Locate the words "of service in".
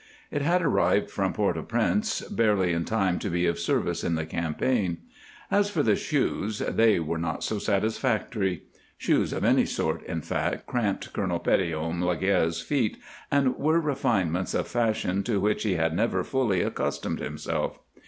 3.45-4.15